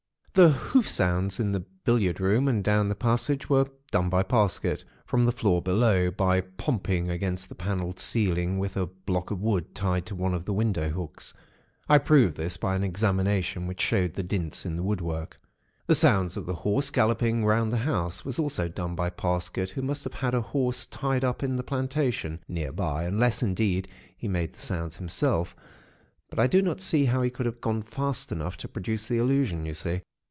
[0.33, 4.81] "The hoof sounds in the billiard room and down the passage, were done by Parsket,
[5.05, 9.75] from the floor below, by pomping against the panelled ceiling with a block of wood
[9.75, 11.33] tied to one of the window hooks.
[11.89, 15.37] I proved this, by an examination, which showed the dints in the woodwork.
[15.85, 19.81] "The sounds of the horse galloping round the house, was also done by Parsket, who
[19.81, 24.29] must have had a horse tied up in the plantation, near by, unless, indeed, he
[24.29, 25.53] made the sounds himself;
[26.29, 29.17] but I do not see how he could have gone fast enough to produce the
[29.17, 30.03] illusion, you see?